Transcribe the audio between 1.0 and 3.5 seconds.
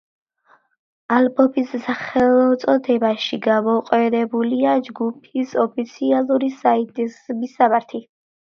ალბომის სახელწოდებაში